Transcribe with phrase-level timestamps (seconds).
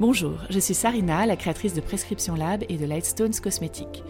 [0.00, 4.02] Bonjour, je suis Sarina, la créatrice de Prescription Lab et de Lightstones Cosmétiques.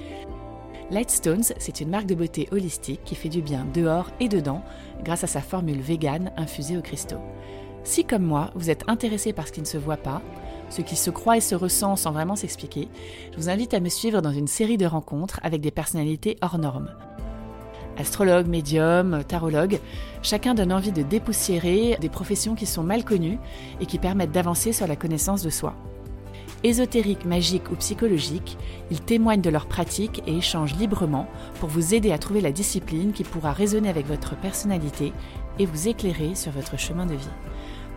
[0.93, 4.63] Lightstones, c'est une marque de beauté holistique qui fait du bien dehors et dedans
[5.03, 7.19] grâce à sa formule vegan infusée aux cristaux.
[7.83, 10.23] Si comme moi, vous êtes intéressé par ce qui ne se voit pas,
[10.69, 12.87] ce qui se croit et se ressent sans vraiment s'expliquer,
[13.33, 16.59] je vous invite à me suivre dans une série de rencontres avec des personnalités hors
[16.59, 16.95] normes.
[18.01, 19.79] Astrologues, médiums, tarologues,
[20.23, 23.39] chacun donne envie de dépoussiérer des professions qui sont mal connues
[23.79, 25.75] et qui permettent d'avancer sur la connaissance de soi.
[26.65, 28.57] Ésotériques, magiques ou psychologiques,
[28.91, 31.27] ils témoignent de leurs pratiques et échangent librement
[31.59, 35.13] pour vous aider à trouver la discipline qui pourra résonner avec votre personnalité
[35.59, 37.29] et vous éclairer sur votre chemin de vie.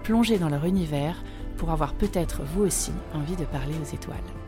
[0.03, 1.23] Plongez dans leur univers
[1.55, 4.42] pour avoir peut-être vous aussi envie de parler aux étoiles.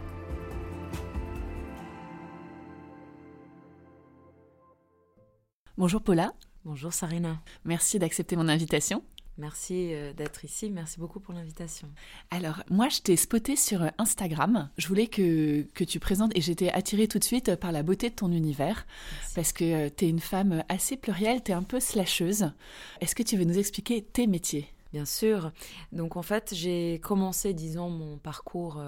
[5.78, 6.34] Bonjour Paula.
[6.64, 7.42] Bonjour Sarina.
[7.66, 9.04] Merci d'accepter mon invitation.
[9.38, 10.70] Merci euh, d'être ici.
[10.70, 11.90] Merci beaucoup pour l'invitation.
[12.32, 14.70] Alors, moi, je t'ai spoté sur euh, Instagram.
[14.78, 18.10] Je voulais que, que tu présentes et j'étais attirée tout de suite par la beauté
[18.10, 18.88] de ton univers
[19.36, 22.52] parce que euh, tu es une femme assez plurielle, tu es un peu slasheuse.
[23.02, 24.70] Est-ce que tu veux nous expliquer tes métiers?
[24.94, 25.52] Bien sûr.
[25.92, 28.82] Donc en fait, j'ai commencé, disons, mon parcours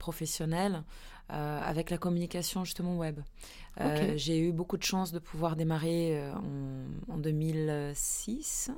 [0.00, 0.80] professionnel euh,
[1.28, 3.20] avec la communication justement web.
[3.80, 6.32] Euh, j'ai eu beaucoup de chance de pouvoir démarrer euh,
[7.08, 8.70] en, en, 2006.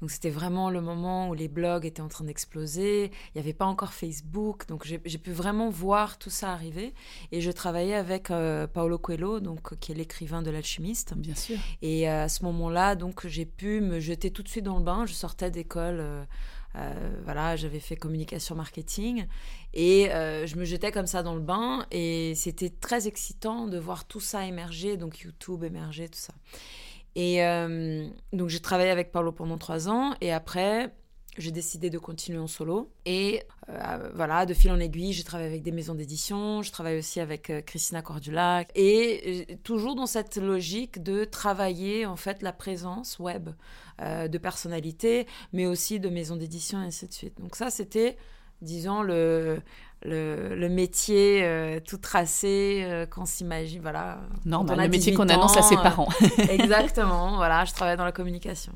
[0.00, 3.06] Donc c'était vraiment le moment où les blogs étaient en train d'exploser.
[3.06, 4.68] Il n'y avait pas encore Facebook.
[4.68, 6.94] Donc j'ai pu vraiment voir tout ça arriver.
[7.32, 8.28] Et je travaillais avec
[8.72, 11.14] Paolo Coelho, donc, qui est l'écrivain de l'alchimiste.
[11.16, 11.58] Bien sûr.
[11.82, 15.04] Et à ce moment-là, donc j'ai pu me jeter tout de suite dans le bain.
[15.06, 16.24] Je sortais d'école euh,
[17.24, 19.26] voilà, j'avais fait communication marketing
[19.74, 23.78] et euh, je me jetais comme ça dans le bain et c'était très excitant de
[23.78, 26.34] voir tout ça émerger, donc YouTube émerger, tout ça.
[27.14, 30.94] Et euh, donc j'ai travaillé avec Paolo pendant trois ans et après
[31.38, 32.90] j'ai décidé de continuer en solo.
[33.06, 36.98] Et euh, voilà, de fil en aiguille, j'ai travaillé avec des maisons d'édition, je travaille
[36.98, 38.70] aussi avec euh, Christina Cordulac.
[38.74, 43.50] Et euh, toujours dans cette logique de travailler en fait la présence web
[44.00, 47.40] de personnalités, mais aussi de maisons d'édition et ainsi de suite.
[47.40, 48.16] Donc ça, c'était,
[48.62, 49.60] disons, le,
[50.04, 54.20] le, métier tout tracé qu'on s'imagine, voilà.
[54.44, 56.06] Normal, le métier qu'on annonce à ses parents.
[56.48, 58.72] exactement, voilà, je travaille dans la communication.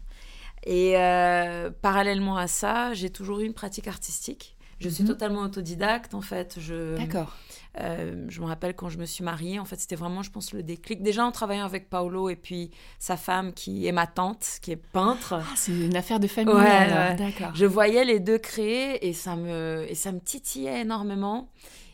[0.64, 4.56] Et euh, parallèlement à ça, j'ai toujours eu une pratique artistique.
[4.80, 5.10] Je suis mhm.
[5.10, 6.58] totalement autodidacte, en fait.
[6.96, 7.36] D'accord.
[7.80, 10.52] Euh, je me rappelle quand je me suis mariée, en fait, c'était vraiment, je pense,
[10.52, 11.02] le déclic.
[11.02, 14.76] Déjà en travaillant avec Paolo et puis sa femme qui est ma tante, qui est
[14.76, 15.34] peintre.
[15.40, 16.54] Ah, c'est une affaire de famille.
[16.54, 17.54] Ouais, d'accord.
[17.54, 21.48] Je voyais les deux créer et ça me, et ça me titillait énormément.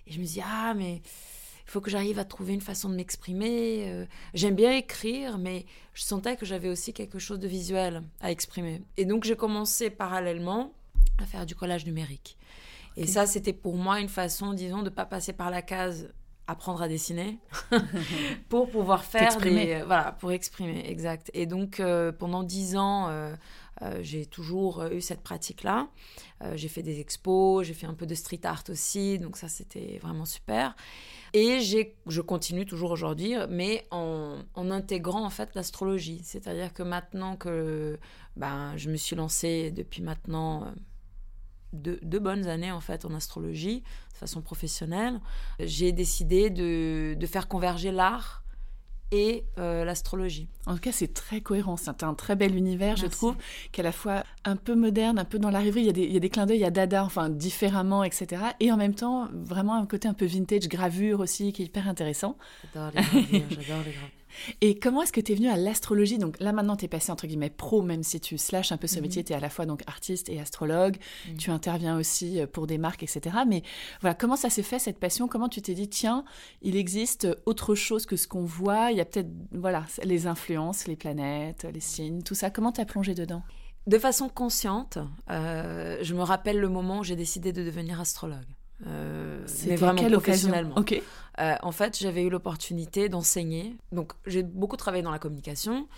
[0.07, 1.03] Et je me dis, ah, mais
[1.69, 3.84] il faut que j'arrive à trouver une façon de m'exprimer.
[3.89, 8.31] Euh, j'aime bien écrire, mais je sentais que j'avais aussi quelque chose de visuel à
[8.31, 8.81] exprimer.
[8.97, 10.73] Et donc j'ai commencé parallèlement
[11.19, 12.39] à faire du collage numérique.
[12.97, 16.09] Et ça, c'était pour moi une façon, disons, de ne pas passer par la case
[16.49, 17.39] apprendre à dessiner
[18.49, 23.11] pour pouvoir faire des euh, voilà pour exprimer exact et donc euh, pendant dix ans
[24.00, 25.89] j'ai toujours eu cette pratique là
[26.55, 29.99] j'ai fait des expos j'ai fait un peu de street art aussi donc ça c'était
[30.03, 30.75] vraiment super
[31.34, 36.21] et je continue toujours aujourd'hui, mais en, intégrant en fait l'astrologie.
[36.25, 37.99] C'est-à-dire que maintenant que
[38.37, 43.83] ben, je me suis lancée depuis maintenant euh, deux, bonnes années en fait en astrologie,
[44.12, 45.21] de façon professionnelle,
[45.60, 48.43] j'ai décidé de faire converger l'art
[49.11, 50.49] et euh, l'astrologie.
[50.67, 51.77] En tout cas, c'est très cohérent.
[51.77, 53.37] C'est un très bel univers, je trouve,
[53.73, 55.81] qui est à la fois un peu moderne, un peu dans la rêverie.
[55.81, 58.43] Il y a des, il y a des clins d'œil, a Dada, enfin, différemment, etc.
[58.61, 61.89] Et en même temps, vraiment un côté un peu vintage, gravure aussi, qui est hyper
[61.89, 62.37] intéressant.
[62.75, 64.18] J'adore les gravures, j'adore les gravures.
[64.60, 66.19] Et comment est-ce que tu es venu à l'astrologie?
[66.19, 68.87] Donc là maintenant tu es passé entre guillemets pro, même si tu slashes un peu
[68.87, 69.03] ce mhm.
[69.03, 70.97] métier, tu es à la fois donc artiste et astrologue,
[71.28, 71.37] mhm.
[71.37, 73.37] tu interviens aussi euh, pour des marques, etc.
[73.47, 73.62] Mais
[74.00, 75.28] voilà, comment ça s'est fait cette passion?
[75.28, 76.25] Comment tu t'es dit, tiens,
[76.62, 80.86] il existe autre chose que ce qu'on voit, il y a peut-être voilà, les influences,
[80.86, 82.51] les planètes, les signes, tout ça.
[82.51, 83.42] Comment tu as plongé dedans?
[83.86, 84.98] De façon consciente,
[85.30, 88.45] euh, je me rappelle le moment où j'ai décidé de devenir astrologue.
[88.86, 90.77] Euh, mais vraiment professionnellement.
[90.77, 91.01] Ok.
[91.41, 93.77] Euh, en fait, j'avais eu l'opportunité d'enseigner.
[93.92, 95.89] Donc, j'ai beaucoup travaillé dans la communication.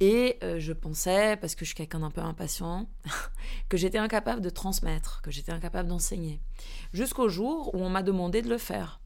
[0.00, 2.88] Et euh, je pensais, parce que je suis quelqu'un d'un peu impatient,
[3.68, 6.40] que j'étais incapable de transmettre, que j'étais incapable d'enseigner.
[6.94, 9.00] Jusqu'au jour où on m'a demandé de le faire.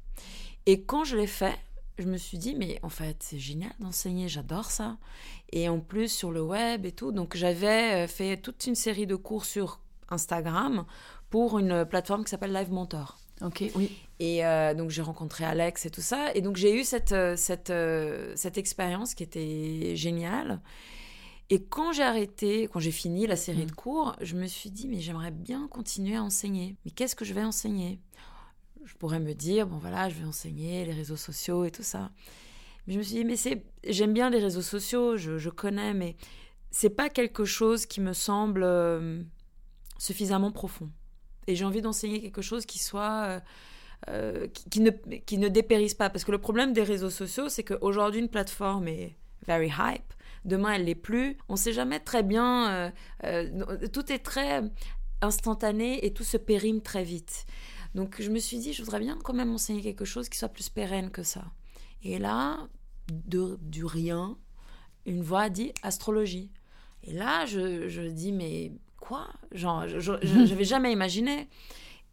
[0.66, 1.58] Et quand je l'ai fait,
[1.98, 4.96] je me suis dit, mais en fait, c'est génial d'enseigner, j'adore ça.
[5.52, 7.10] Et en plus, sur le web et tout.
[7.10, 9.80] Donc, j'avais euh, fait toute une série de cours sur
[10.10, 10.84] Instagram
[11.34, 13.18] pour une plateforme qui s'appelle Live Mentor.
[13.40, 13.90] Ok, oui.
[14.20, 16.32] Et euh, donc j'ai rencontré Alex et tout ça.
[16.32, 20.60] Et donc j'ai eu cette, euh, cette, euh, cette expérience qui était géniale.
[21.50, 24.86] Et quand j'ai arrêté, quand j'ai fini la série de cours, je me suis dit,
[24.86, 26.76] mais j'aimerais bien continuer à enseigner.
[26.84, 27.98] Mais qu'est-ce que je vais enseigner?
[28.84, 32.12] Je pourrais me dire, bon voilà, je vais enseigner les réseaux sociaux et tout ça.
[32.86, 35.94] Mais je me suis dit, mais c'est, j'aime bien les réseaux sociaux, je, je connais,
[35.94, 36.14] mais
[36.70, 39.20] c'est pas quelque chose qui me semble euh,
[39.98, 40.90] suffisamment profond.
[41.46, 43.40] Et j'ai envie d'enseigner quelque chose qui soit euh,
[44.08, 46.10] euh, qui, ne, qui ne dépérisse pas.
[46.10, 50.12] Parce que le problème des réseaux sociaux, c'est qu'aujourd'hui, une plateforme est very hype.
[50.44, 51.38] Demain, elle l'est plus.
[51.48, 52.92] On ne sait jamais très bien.
[53.92, 54.62] tout est très
[55.22, 57.46] instantané et tout se périme très vite.
[57.94, 60.48] Donc, je me suis dit, je voudrais bien quand même enseigner quelque chose qui soit
[60.48, 61.44] plus pérenne que ça.
[62.02, 62.68] Et là,
[63.08, 64.36] de, du rien,
[65.06, 66.50] une voix dit astrologie.
[67.04, 68.72] Et là, je, je dis, mais
[69.06, 69.28] quoi?
[69.52, 71.48] Genre, je n'avais jamais imaginé.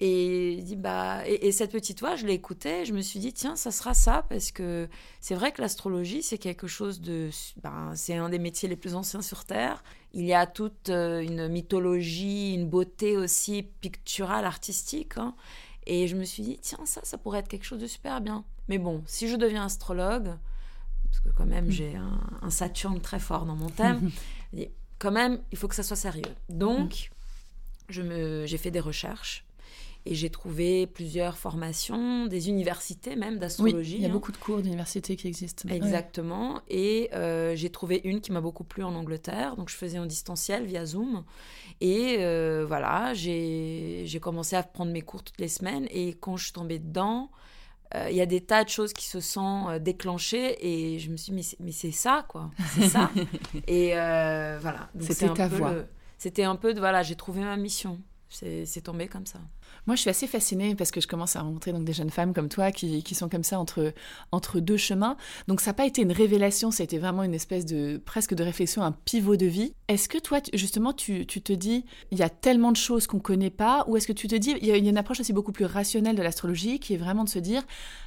[0.03, 3.55] Et, dit, bah, et, cette petite voix, je l'ai écoutée, je me suis dit, tiens,
[3.55, 4.89] ça sera ça, parce que
[5.19, 7.29] c'est vrai que l'astrologie, c'est quelque chose de.
[7.61, 9.83] Ben, c'est un des métiers les plus anciens sur Terre.
[10.13, 15.17] Il y a toute euh, une mythologie, une beauté aussi picturale, artistique.
[15.17, 15.35] Hein.
[15.85, 18.43] Et je me suis dit, tiens, ça, ça pourrait être quelque chose de super bien.
[18.69, 20.33] Mais bon, si je deviens astrologue,
[21.11, 24.09] parce que quand même, j'ai un, Saturne très fort dans mon thème,
[25.01, 26.21] quand même, il faut que ça soit sérieux.
[26.47, 27.09] Donc,
[27.89, 28.45] mm.
[28.45, 29.45] j'ai fait des recherches
[30.05, 33.93] et j'ai trouvé plusieurs formations, des universités même d'astrologie.
[33.93, 34.11] Oui, il y a hein.
[34.11, 35.67] beaucoup de cours d'université qui existent.
[35.69, 36.61] Exactement.
[36.69, 39.55] Et euh, j'ai trouvé une qui m'a beaucoup plu en Angleterre.
[39.55, 41.23] Donc je faisais en distanciel via Zoom.
[41.81, 45.87] Et euh, voilà, j'ai commencé à prendre mes cours toutes les semaines.
[45.89, 47.31] Et quand je suis tombée dedans,
[48.09, 51.33] il y a des tas de choses qui se sont déclenchées et je me suis
[51.33, 52.51] dit, mais c'est ça, quoi.
[52.75, 53.11] C'est ça.
[53.67, 54.89] et voilà.
[54.99, 55.73] C'était ta voix.
[56.17, 57.99] C'était un peu de, voilà, j'ai trouvé ma mission.
[58.29, 59.39] C'est tombé comme ça.
[59.87, 62.33] Moi, je suis assez fascinée parce que je commence à rencontrer donc des jeunes femmes
[62.33, 63.93] comme toi qui, qui sont comme ça entre,
[64.31, 65.17] entre deux chemins.
[65.47, 68.35] Donc, ça n'a pas été une révélation, ça a été vraiment une espèce de presque
[68.35, 69.73] de réflexion, un pivot de vie.
[69.87, 73.17] Est-ce que toi, justement, tu, tu, te dis, il y a tellement de choses qu'on
[73.17, 75.33] ne connaît pas, ou est-ce que tu te dis, il y, a, une approche aussi
[75.33, 77.63] beaucoup plus rationnelle de l'astrologie qui est vraiment de se dire,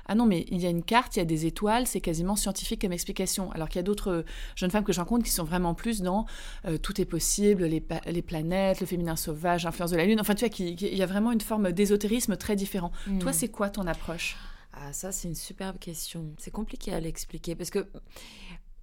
[0.06, 2.36] ah non, mais il y a une carte, il y a des étoiles, c'est quasiment
[2.36, 3.50] scientifique comme explication.
[3.52, 4.24] Alors qu'il y a d'autres
[4.54, 6.26] jeunes femmes que je rencontre qui sont vraiment plus dans
[6.66, 10.20] euh, tout est possible, les, les, planètes, le féminin sauvage, l'influence de la lune.
[10.20, 12.92] Enfin, tu vois, il y a vraiment une forme d'ésotérisme très différent.
[13.06, 13.18] Hmm.
[13.18, 14.36] Toi, c'est quoi ton approche?
[14.72, 16.34] Ah, ça, c'est une superbe question.
[16.38, 17.86] C'est compliqué à l'expliquer parce que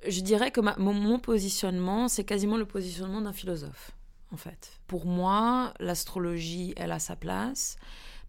[0.08, 3.92] je dirais que mon, positionnement, c'est quasiment le positionnement d'un philosophe,
[4.32, 4.80] en fait.
[4.88, 7.76] Pour moi, l'astrologie, elle a sa place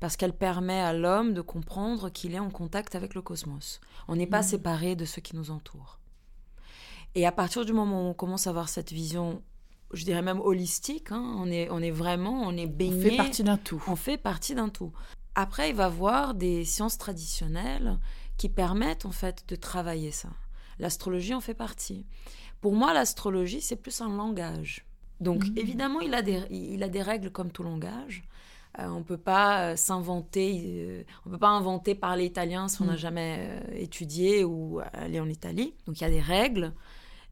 [0.00, 3.80] parce qu'elle permet à l'homme de comprendre qu'il est en contact avec le cosmos.
[4.08, 4.44] On n'est pas hmm.
[4.44, 5.98] séparé de ce qui nous entoure.
[7.14, 9.42] Et à partir du moment où on commence à avoir cette vision
[9.92, 11.12] je dirais même holistique.
[11.12, 11.34] Hein.
[11.36, 13.06] On, est, on est vraiment, on est baigné.
[13.06, 13.82] On fait partie d'un tout.
[13.86, 14.92] On fait partie d'un tout.
[15.34, 17.98] Après, il va voir des sciences traditionnelles
[18.36, 20.28] qui permettent en fait de travailler ça.
[20.78, 22.06] L'astrologie en fait partie.
[22.60, 24.86] Pour moi, l'astrologie, c'est plus un langage.
[25.20, 25.58] Donc, mmh.
[25.58, 28.24] évidemment, il a, des, il a des règles comme tout langage.
[28.78, 32.86] Euh, on peut pas euh, s'inventer, euh, on peut pas inventer parler italien si on
[32.86, 32.98] n'a mmh.
[32.98, 35.74] jamais étudié ou aller en Italie.
[35.86, 36.72] Donc il y a des règles,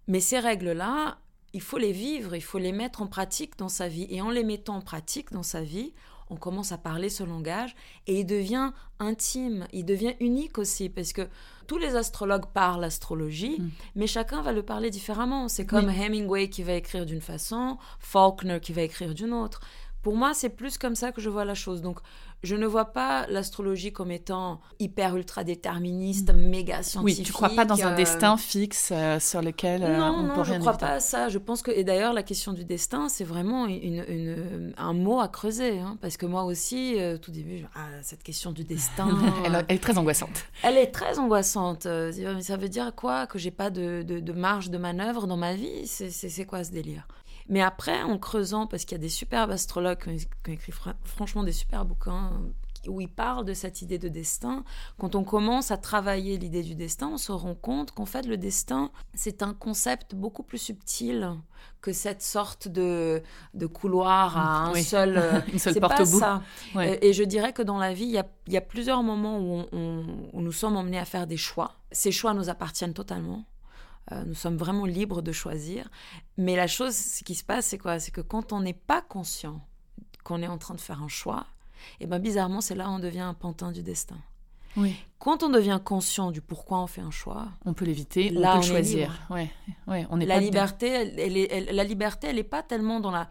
[0.06, 1.18] mais ces règles-là,
[1.52, 4.06] il faut les vivre, il faut les mettre en pratique dans sa vie.
[4.10, 5.92] Et en les mettant en pratique dans sa vie,
[6.30, 7.74] on commence à parler ce langage
[8.06, 11.28] et il devient intime, il devient unique aussi parce que
[11.66, 13.70] tous les astrologues parlent astrologie, mm.
[13.96, 15.48] mais chacun va le parler différemment.
[15.48, 19.60] C'est comme Hemingway qui va écrire d'une façon, Faulkner qui va écrire d'une autre.
[20.02, 21.82] Pour moi, c'est plus comme ça que je vois la chose.
[21.82, 21.98] Donc,
[22.42, 27.18] je ne vois pas l'astrologie comme étant hyper ultra déterministe, méga scientifique.
[27.18, 30.22] Oui, tu crois pas dans un euh, destin fixe euh, sur lequel euh, non, on
[30.22, 31.28] non, peut je ne crois pas à ça.
[31.28, 35.28] Je pense que et d'ailleurs la question du destin, c'est vraiment une, un mot à
[35.28, 39.78] creuser, hein, parce que moi aussi, tout début, ah, cette question du destin, elle, est
[39.78, 40.44] très angoissante.
[40.62, 41.82] Elle est très angoissante.
[41.82, 43.26] ça veut dire quoi?
[43.26, 45.86] Que j'ai pas de, de, de marge de manœuvre dans ma vie?
[45.86, 47.06] C'est quoi ce délire?
[47.50, 50.72] Mais après, en creusant, parce qu'il y a des superbes astrologues qui ont, écrit
[51.04, 52.32] franchement des super bouquins
[52.88, 54.64] où ils parlent de cette idée de destin,
[54.98, 58.38] quand on commence à travailler l'idée du destin, on se rend compte qu'en fait le
[58.38, 61.30] destin, c'est un concept beaucoup plus subtil
[61.82, 65.18] que cette sorte de, de couloir à un seul...
[65.18, 66.18] Euh, Une seule porte pas au bout.
[66.18, 66.42] ça.
[67.02, 69.66] Et, je dirais que dans la vie, il y a, y a plusieurs moments où,
[69.72, 71.74] où nous sommes emmenés à faire des choix.
[71.92, 73.44] Ces choix nous appartiennent totalement.
[74.12, 75.88] Euh, nous sommes vraiment libres de choisir.
[76.36, 77.98] Mais la chose, ce qui se passe, c'est quoi?
[77.98, 79.60] C'est que quand on n'est pas conscient
[80.24, 81.46] qu'on est en train de faire un choix,
[81.98, 84.18] et eh ben bizarrement, c'est là où on devient un pantin du destin.
[84.76, 84.96] Oui.
[85.18, 88.56] Quand on devient conscient du pourquoi on fait un choix, on peut l'éviter, on peut
[88.56, 89.26] le choisir.
[89.30, 89.50] Ouais,
[89.86, 93.28] ouais, on est la liberté, elle, est, la liberté, elle n'est pas tellement dans la,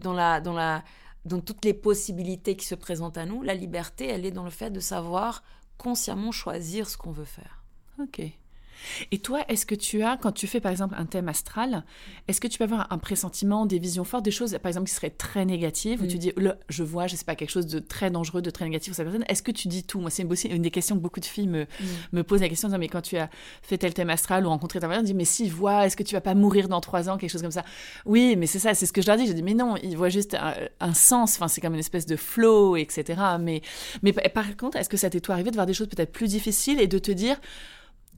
[0.00, 0.84] dans la, dans la,
[1.24, 3.42] dans toutes les possibilités qui se présentent à nous.
[3.42, 5.42] La liberté, elle est dans le fait de savoir
[5.76, 7.64] consciemment choisir ce qu'on veut faire.
[8.00, 8.22] Ok.
[9.12, 11.84] Et toi, est-ce que tu as, quand tu fais par exemple un thème astral,
[12.28, 14.94] est-ce que tu peux avoir un pressentiment, des visions fortes, des choses par exemple qui
[14.94, 17.78] seraient très négatives, où tu dis, le, je vois, je sais pas, quelque chose de
[17.78, 20.00] très dangereux, de très négatif pour cette personne, est-ce que tu dis tout?
[20.00, 21.66] Moi, c'est aussi une des questions que beaucoup de filles me,
[22.12, 23.30] me posent la question, mais quand tu as
[23.62, 26.14] fait tel thème astral ou rencontré ta personne, dis, mais s'il voit, est-ce que tu
[26.14, 27.64] vas pas mourir dans trois ans, quelque chose comme ça?
[28.04, 29.26] Oui, mais c'est ça, c'est ce que je leur dis.
[29.26, 30.36] Je dis, mais non, il voit juste
[30.80, 33.20] un, sens, enfin, c'est comme une espèce de flow, etc.
[33.40, 33.62] Mais,
[34.02, 36.28] mais par contre, est-ce que ça t'est toi arrivé de voir des choses peut-être plus
[36.28, 37.36] difficiles et de te dire,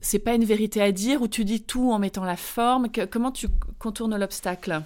[0.01, 2.89] c'est pas une vérité à dire ou tu dis tout en mettant la forme?
[3.09, 3.47] Comment tu
[3.79, 4.81] contournes l'obstacle?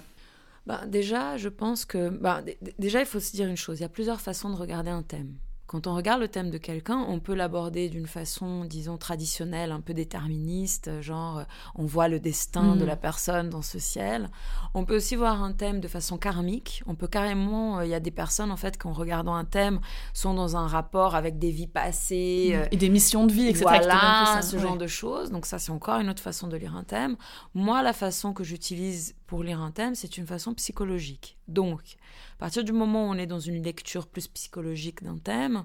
[0.66, 2.08] Bah, Déjà, je pense que.
[2.10, 2.42] Bah,
[2.78, 5.02] déjà, il faut se dire une chose il y a plusieurs façons de regarder un
[5.02, 5.34] thème.
[5.66, 9.80] Quand on regarde le thème de quelqu'un, on peut l'aborder d'une façon, disons, traditionnelle, un
[9.80, 11.42] peu déterministe, genre
[11.74, 12.86] on voit le destin de mm.
[12.86, 14.30] la personne dans ce ciel.
[14.74, 16.82] On peut aussi voir un thème de façon karmique.
[16.86, 19.44] On peut carrément, euh, il y a des personnes en fait qui en regardant un
[19.44, 19.80] thème
[20.12, 22.68] sont dans un rapport avec des vies passées mm.
[22.70, 23.64] et des missions de vie, etc.
[23.66, 25.30] Voilà, ce genre de choses.
[25.30, 27.16] Donc ça, c'est encore une autre façon de lire un thème.
[27.54, 31.36] Moi, la façon que j'utilise pour lire un thème, c'est une façon psychologique.
[31.48, 31.96] Donc,
[32.34, 35.64] à partir du moment où on est dans une lecture plus psychologique d'un thème,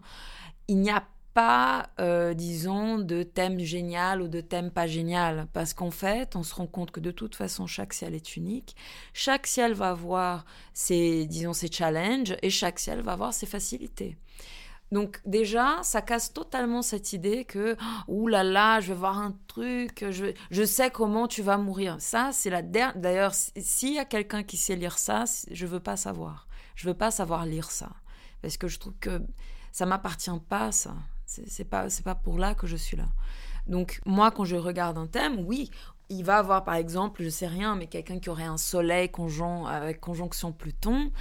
[0.68, 5.74] il n'y a pas, euh, disons, de thème génial ou de thème pas génial, parce
[5.74, 8.76] qu'en fait, on se rend compte que de toute façon, chaque ciel est unique.
[9.14, 14.18] Chaque ciel va avoir ses, disons, ses challenges et chaque ciel va avoir ses facilités.
[14.92, 19.34] Donc déjà, ça casse totalement cette idée que ouh là là, je vais voir un
[19.48, 21.96] truc, je, je sais comment tu vas mourir.
[22.00, 22.98] Ça, c'est la dernière.
[22.98, 26.48] D'ailleurs, s'il y a quelqu'un qui sait lire ça, je veux pas savoir.
[26.76, 27.90] Je veux pas savoir lire ça
[28.42, 29.22] parce que je trouve que
[29.72, 30.94] ça m'appartient pas ça.
[31.26, 33.08] C'est pas c'est pas pour là que je suis là.
[33.68, 35.72] Donc moi, quand je regarde un thème, oui,
[36.10, 39.66] il va avoir par exemple, je sais rien, mais quelqu'un qui aurait un Soleil conjonct
[39.68, 41.12] avec conjonction Pluton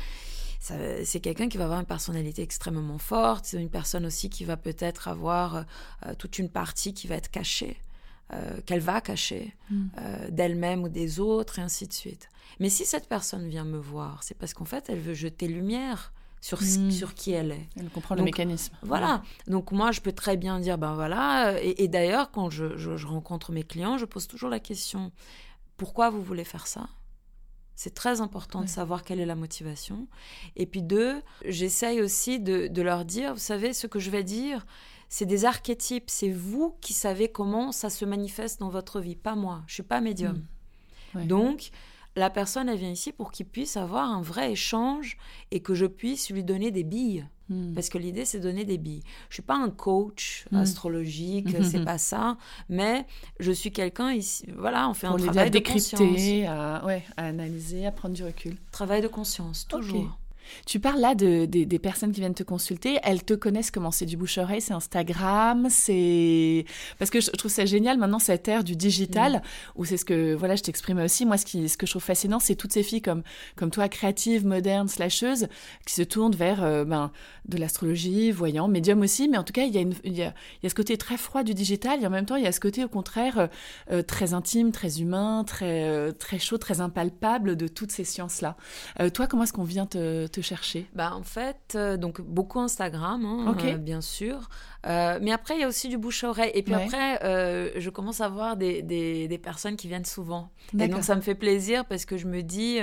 [0.61, 3.47] c'est quelqu'un qui va avoir une personnalité extrêmement forte.
[3.47, 5.65] C'est une personne aussi qui va peut-être avoir
[6.07, 7.79] euh, toute une partie qui va être cachée,
[8.35, 9.87] euh, qu'elle va cacher mm.
[9.99, 12.29] euh, d'elle-même ou des autres, et ainsi de suite.
[12.59, 16.13] Mais si cette personne vient me voir, c'est parce qu'en fait, elle veut jeter lumière
[16.43, 16.91] sur, mm.
[16.91, 17.69] sur qui elle est.
[17.77, 18.75] Elle comprend le mécanisme.
[18.83, 19.23] Voilà.
[19.47, 21.59] Donc moi, je peux très bien dire, ben voilà.
[21.63, 25.11] Et, d'ailleurs, quand je rencontre mes clients, je pose toujours la question,
[25.79, 26.91] pourquoi vous voulez faire ça?
[27.81, 30.07] C'est très important de savoir quelle est la motivation.
[30.55, 34.67] Et puis deux, j'essaye aussi de, leur dire, vous savez, ce que je vais dire,
[35.09, 36.11] c'est des archétypes.
[36.11, 39.63] C'est vous qui savez comment ça se manifeste dans votre vie, pas moi.
[39.67, 40.45] Je suis pas médium.
[41.15, 41.27] Hmm.
[41.27, 41.71] Donc,
[42.17, 45.17] la personne, elle vient ici pour qu'il puisse avoir un vrai échange
[45.51, 47.27] et que je puisse lui donner des billes.
[47.51, 47.75] Hmm.
[47.75, 49.03] Parce que l'idée, c'est donner des billes.
[49.29, 50.57] Je suis pas un coach hmm.
[50.57, 52.37] astrologique, c'est pas ça.
[52.69, 53.07] Mais
[53.41, 54.47] je suis quelqu'un ici.
[54.57, 56.01] Voilà, on fait un travail de conscience.
[56.49, 58.57] À, ouais, à analyser, à prendre du recul.
[58.71, 60.17] Travail de conscience, toujours.
[60.67, 62.99] Tu parles là de, des personnes qui viennent te consulter.
[63.03, 63.91] Elles te connaissent comment?
[63.91, 66.65] C'est du bouche-oreille, c'est Instagram, c'est
[66.99, 69.41] parce que je trouve ça génial maintenant cette ère du digital mm.
[69.77, 71.27] où c'est ce que voilà je t'exprimais aussi.
[71.27, 73.23] Moi, ce qui ce que je trouve fascinant, c'est toutes ces filles comme
[73.57, 75.49] comme toi, créatives, modernes, slasheuses,
[75.87, 77.11] qui se tournent vers euh, ben
[77.47, 79.29] de l'astrologie, voyant, médium aussi.
[79.29, 80.75] Mais en tout cas, il y a une il y a, il y a ce
[80.75, 82.89] côté très froid du digital et en même temps il y a ce côté au
[82.89, 83.47] contraire euh,
[83.93, 88.57] euh, très intime, très humain, très très chaud, très impalpable de toutes ces sciences là.
[89.11, 90.87] toi, comment est-ce qu'on vient te chercher?
[90.95, 94.49] Bah, En fait, euh, donc beaucoup Instagram, hein, euh, bien sûr.
[94.87, 96.53] Euh, mais après, il y a aussi du bouche à oreille.
[96.55, 97.19] Et puis après,
[97.77, 100.51] je commence à voir des, des, des, personnes qui viennent souvent.
[100.79, 102.79] Et donc, ça me fait plaisir parce que je me dis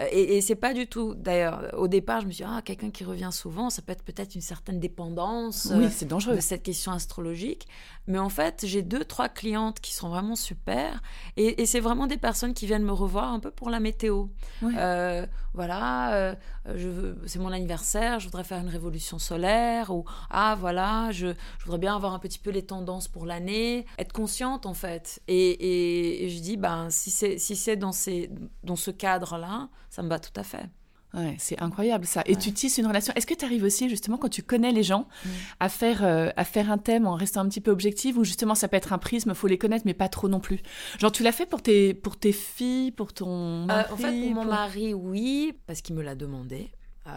[0.00, 1.14] euh, et, c'est pas du tout.
[1.14, 4.02] D'ailleurs, au départ, je me suis dit, ah, quelqu'un qui revient souvent, ça peut être
[4.02, 6.36] peut-être une certaine dépendance oui, c'est dangereux.
[6.36, 7.66] de cette question astrologique.
[8.06, 11.02] Mais en fait, j'ai deux, trois clientes qui sont vraiment super.
[11.36, 14.26] Et, c'est vraiment des personnes qui viennent me revoir un peu pour la météo.
[14.62, 16.34] Euh, voilà, euh,
[16.74, 19.90] je c'est mon anniversaire, je voudrais faire une révolution solaire.
[19.90, 23.86] Ou, ah, voilà, je, je voudrais bien avoir un petit peu les tendances pour l'année.
[23.98, 25.22] Être consciente, en fait.
[25.28, 28.30] Et, et je dis, ben, si c'est si dans, ces,
[28.62, 30.68] dans ce cadre-là, ça me va tout à fait.
[31.14, 32.24] Ouais, c'est incroyable ça.
[32.26, 33.12] Et tu tisses une relation.
[33.14, 35.28] Est-ce que tu arrives aussi justement quand tu connais les gens mm.
[35.60, 38.56] à faire euh, à faire un thème en restant un petit peu objectif ou justement
[38.56, 40.60] ça peut être un prisme, faut les connaître mais pas trop non plus?
[40.98, 43.86] Genre tu l'as fait pour tes pour tes filles, pour ton mari.
[43.88, 46.72] Euh, en fait pour mon mari oui parce qu'il me l'a demandé.
[47.06, 47.10] Euh,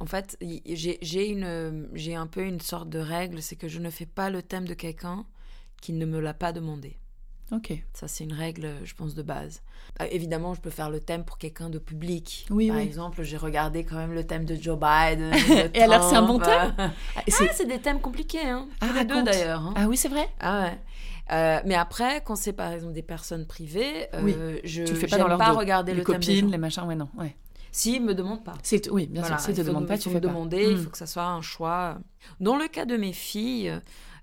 [0.00, 3.90] en fait j'ai une j'ai un peu une sorte de règle, c'est que je ne
[3.90, 5.26] fais pas le thème de quelqu'un
[5.82, 6.96] qui ne me l'a pas demandé.
[7.50, 7.72] Ok.
[7.94, 9.62] Ça, c'est une règle, je pense, de base.
[10.00, 12.46] Euh, évidemment, je peux faire le thème pour quelqu'un de public.
[12.50, 15.32] Oui, Par exemple, j'ai regardé quand même le thème de Joe Biden.
[15.74, 16.90] Et alors, c'est un bon thème ah,
[17.26, 18.66] c'est des thèmes compliqués, hein.
[18.80, 19.62] Tous ah, les deux, d'ailleurs.
[19.62, 19.74] Hein.
[19.76, 20.78] Ah oui, c'est vrai Ah ouais.
[21.30, 25.18] Euh, mais après, quand c'est par exemple des personnes privées, euh, je tu fais pas,
[25.18, 27.08] dans leur pas regarder les le copines, thème des les machins, ouais, non.
[27.18, 27.36] Ouais.
[27.70, 28.54] S'ils me demandent pas.
[28.90, 29.38] Oui, bien sûr.
[29.38, 30.70] S'ils te demandent pas, tu fais me demander.
[30.70, 31.98] Il faut que ça soit un choix.
[32.40, 33.72] Dans le cas de mes filles,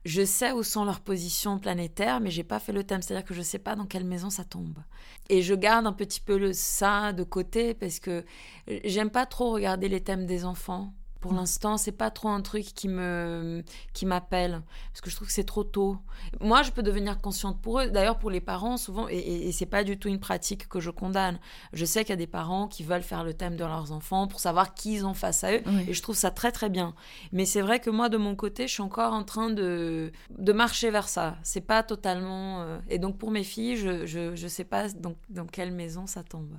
[0.05, 3.33] je sais où sont leurs positions planétaires, mais j'ai pas fait le thème, c'est-à-dire que
[3.33, 4.77] je sais pas dans quelle maison ça tombe.
[5.29, 8.23] Et je garde un petit peu ça de côté parce que
[8.83, 10.93] j'aime pas trop regarder les thèmes des enfants
[11.25, 13.63] pour l'instant, c'est pas trop un truc qui me
[13.93, 15.97] qui m'appelle parce que je trouve que c'est trop tôt.
[16.39, 17.89] Moi, je peux devenir consciente pour eux.
[17.89, 20.91] D'ailleurs, pour les parents, souvent, et, et, c'est pas du tout une pratique que je
[20.91, 21.39] condamne.
[21.73, 24.27] Je sais qu'il y a des parents qui veulent faire le thème de leurs enfants
[24.27, 26.93] pour savoir qui ils ont face à eux, et je trouve ça très très bien.
[27.31, 30.53] Mais c'est vrai que moi, de mon côté, je suis encore en train de de
[30.53, 31.37] marcher vers ça.
[31.41, 32.61] C'est pas totalement.
[32.61, 34.89] Euh, et donc pour mes filles, je je, je sais pas
[35.29, 36.53] dans quelle maison ça tombe.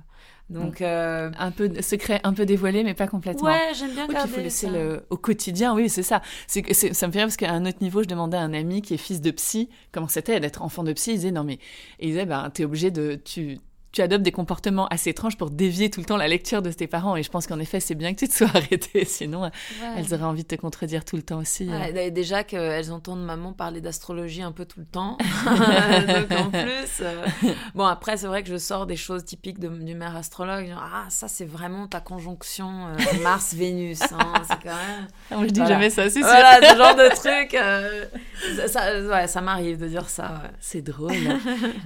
[0.49, 3.49] Donc, euh, un peu secret, un peu dévoilé, mais pas complètement.
[3.49, 6.21] Ouais, j'aime bien oui, garder Il faut laisser le, au quotidien, oui, c'est ça.
[6.47, 8.81] C'est, ça me fait rire parce qu'à un autre niveau, je demandais à un ami
[8.81, 11.11] qui est fils de psy comment c'était d'être enfant de psy.
[11.11, 11.59] Il disait non mais,
[11.99, 13.59] il disait ben t'es obligé de, tu,
[13.97, 16.85] tu adoptes des comportements assez étranges pour dévier tout le temps la lecture de tes
[16.85, 17.15] parents.
[17.15, 19.49] Et je pense qu'en effet, c'est bien que tu te sois arrêtée, sinon
[19.97, 21.67] elles auraient envie de te contredire tout le temps aussi.
[21.67, 22.11] Euh.
[22.11, 25.17] déjà qu'elles entendent maman parler d'astrologie un peu tout le temps.
[26.07, 27.01] Donc en plus.
[27.01, 27.25] Euh,
[27.73, 30.67] bon, après, c'est vrai que je sors des choses typiques de, du mère astrologue.
[30.67, 34.03] Genre, ah, ça, c'est vraiment ta conjonction euh, Mars-Vénus.
[34.03, 35.07] Hein, c'est quand même.
[35.31, 38.67] Ah, je dis jamais ça, c'est Voilà, ce genre de truc.
[38.67, 40.43] ça, ouais, ça m'arrive de dire ça.
[40.59, 41.13] C'est drôle.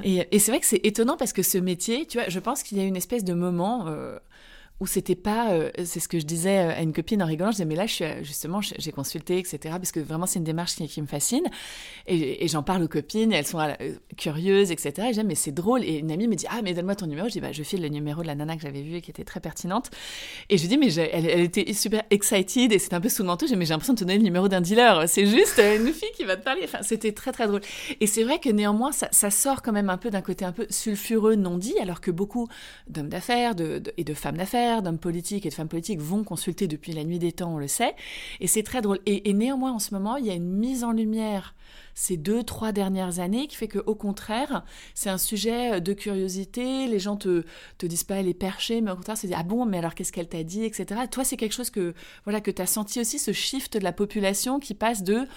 [0.04, 2.64] et, et c'est vrai que c'est étonnant parce que ce métier, tu vois, je pense
[2.64, 4.18] qu'il y a une espèce de moment euh,
[4.82, 7.52] où c'était pas, euh, c'est ce que je disais euh, à une copine en rigolant,
[7.52, 10.44] je disais mais là je suis justement j'ai consulté etc parce que vraiment c'est une
[10.44, 11.44] démarche qui, me fascine.
[12.08, 13.76] Et, j'en parle aux copines, elles sont euh,
[14.18, 15.84] curieuses etc et j'aime mais c'est drôle.
[15.84, 17.84] Et une amie me dit ah mais donne-moi ton numéro, je dis bah je file
[17.84, 19.92] le numéro de la nana que j'avais vue et qui était très pertinente.
[20.50, 23.46] Et je dis mais elle, était super excited et c'était un peu sous le manteau,
[23.56, 26.24] mais j'ai l'impression de te donner le numéro d'un dealer, c'est juste une fille qui
[26.24, 27.62] va te parler, enfin c'était très très drôle.
[28.00, 30.66] Et c'est vrai que néanmoins ça, sort quand même un peu d'un côté un peu
[30.72, 32.48] sulfureux non dit alors que beaucoup
[32.88, 33.54] d'hommes d'affaires
[33.98, 37.20] et de femmes d'affaires d'hommes politiques et de femmes politiques vont consulter depuis la nuit
[37.20, 37.94] des temps, on le sait.
[38.40, 39.00] Et c'est très drôle.
[39.06, 41.54] Et, néanmoins, en ce moment, il y a une mise en lumière
[41.94, 44.64] ces deux, trois dernières années qui fait que, au contraire,
[44.94, 46.88] c'est un sujet de curiosité.
[46.88, 47.44] Les gens te,
[47.78, 50.30] te disent pas les percher, mais au contraire, c'est ah bon, mais alors qu'est-ce qu'elle
[50.30, 51.02] t'a dit, etc.
[51.12, 53.92] Toi, c'est quelque chose que, voilà, que tu as senti aussi, ce shift de la
[53.92, 55.28] population qui passe de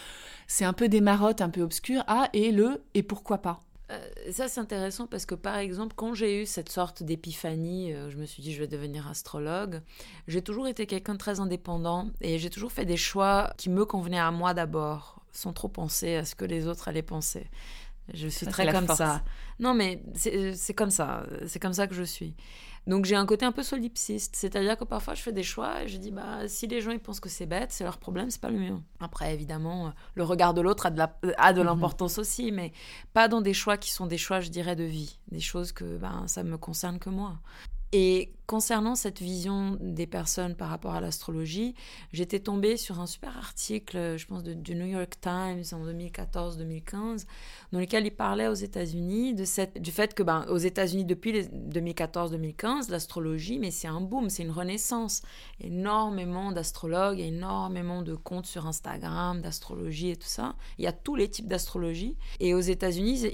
[0.47, 3.61] c'est un peu des marottes un peu obscures à et le et pourquoi pas?
[3.90, 3.99] Euh,
[4.33, 8.16] ça, c'est intéressant parce que, par exemple, quand j'ai eu cette sorte d'épiphanie, euh, je
[8.16, 9.83] me suis dit, je vais devenir astrologue,
[10.27, 13.85] j'ai toujours été quelqu'un de très indépendant et j'ai toujours fait des choix qui me
[13.85, 17.47] convenaient à moi d'abord, sans trop penser à ce que les autres allaient penser.
[18.12, 19.23] Je suis très comme ça.
[19.59, 21.25] Non, mais c'est comme ça.
[21.47, 22.35] C'est comme ça que je suis.
[22.87, 25.88] Donc j'ai un côté un peu solipsiste, c'est-à-dire que parfois je fais des choix et
[25.88, 28.40] je dis bah si les gens ils pensent que c'est bête, c'est leur problème, c'est
[28.40, 28.83] pas le mien.
[29.01, 31.66] Après évidemment, le regard de l'autre a de mhm.
[31.66, 32.73] l'importance aussi, mais
[33.14, 35.97] pas dans des choix qui sont des choix je dirais de vie, des choses que
[35.97, 37.38] ben ça me concerne que moi.
[37.92, 41.74] Et concernant cette vision des personnes par rapport à l'astrologie,
[42.12, 47.26] j'étais tombée sur un super article, je pense, du New York Times en 2014-2015,
[47.72, 53.59] dans lequel il parlait aux États-Unis du fait que, ben, aux États-Unis, depuis 2014-2015, l'astrologie,
[53.59, 55.22] mais c'est un boom, c'est une renaissance.
[55.61, 60.54] Énormément d'astrologues, énormément de comptes sur Instagram, d'astrologie et tout ça.
[60.78, 62.16] Il y a tous les types d'astrologie.
[62.40, 63.26] Et aux États-Unis,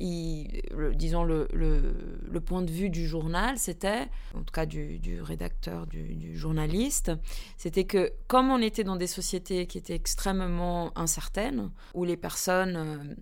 [0.95, 6.37] disons, le, le point de vue du journal, c'était en tout cas du, rédacteur, du,
[6.37, 7.13] journaliste,
[7.57, 12.77] c'était que comme on était dans des sociétés qui étaient extrêmement incertaines, où les personnes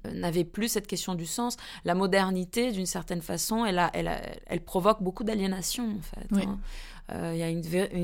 [0.07, 5.03] euh, n'avaient plus cette question du sens, la modernité, d'une certaine façon, elle, elle, provoque
[5.03, 6.47] beaucoup d'aliénation, en fait.
[6.47, 6.59] Hein.
[7.11, 7.41] Euh, il y,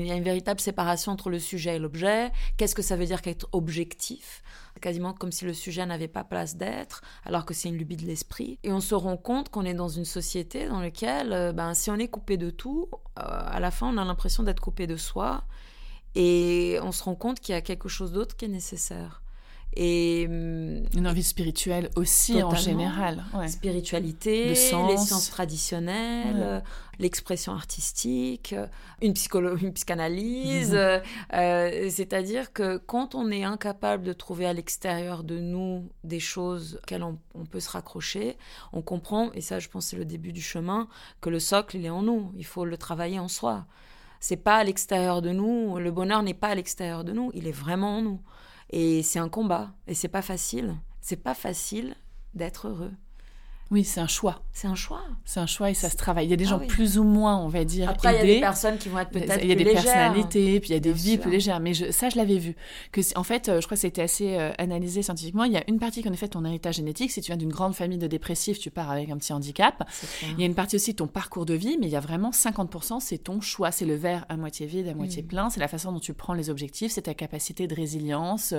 [0.07, 2.31] y, a une véritable séparation entre le sujet et l'objet.
[2.57, 4.41] Qu'est-ce que ça veut dire qu'être objectif?
[4.85, 8.05] Quasiment comme si le sujet n'avait pas place d'être, alors que c'est une lubie de
[8.05, 8.59] l'esprit.
[8.61, 11.89] Et on se rend compte qu'on est dans une société dans laquelle, euh, ben, si
[11.89, 14.95] on est coupé de tout, euh, à la fin, on a l'impression d'être coupé de
[14.95, 15.43] soi.
[16.13, 19.23] Et on se rend compte qu'il y a quelque chose d'autre qui est nécessaire.
[19.77, 23.23] Et une envie spirituelle aussi en général.
[23.47, 26.63] Spiritualité, les sciences traditionnelles,
[26.99, 28.55] l'expression artistique,
[29.01, 29.13] une,
[29.61, 30.71] une psychanalyse.
[30.71, 30.77] Mhm.
[30.77, 30.99] Euh,
[31.33, 36.79] euh, c'est-à-dire que quand on est incapable de trouver à l'extérieur de nous des choses
[36.83, 38.37] auxquelles on, peut se raccrocher,
[38.73, 40.87] on comprend, et ça je pense c'est le début du chemin,
[41.21, 42.31] que le socle il est en nous.
[42.35, 43.65] Il faut le travailler en soi.
[44.19, 45.77] C'est pas à l'extérieur de nous.
[45.77, 47.29] Le bonheur n'est pas à l'extérieur de nous.
[47.33, 48.21] Il est vraiment en nous.
[48.69, 49.73] Et c'est un combat.
[49.87, 50.75] Et c'est pas facile.
[51.01, 51.95] C'est pas facile
[52.33, 52.93] d'être heureux.
[53.75, 54.41] Oui, c'est un choix.
[54.53, 55.01] C'est un choix.
[55.25, 56.27] C'est un choix et ça se travaille.
[56.27, 56.67] Il y a des Ah gens oui.
[56.67, 59.09] plus ou moins, on va dire, Après, il y a des personnes qui vont être
[59.09, 59.83] peut-être Il y a des légères.
[59.83, 61.21] personnalités, puis il y a des Bien vies sûr.
[61.23, 61.59] plus légères.
[61.59, 62.55] Mais je- ça, je l'avais vu.
[62.93, 65.43] Que, en fait, euh, je crois que c'était assez euh, analysé scientifiquement.
[65.43, 67.11] Il y a une partie, qu'en effet, ton héritage génétique.
[67.11, 69.83] Si tu viens d'une grande famille de dépressifs, tu pars avec un petit handicap.
[70.23, 71.99] Il y a une partie aussi de ton parcours de vie, mais il y a
[71.99, 73.73] vraiment 50%, c'est ton choix.
[73.73, 75.27] C'est le verre à moitié vide, à moitié Mm.
[75.27, 75.49] plein.
[75.49, 78.53] C'est la façon dont tu prends les objectifs, c'est ta capacité de résilience,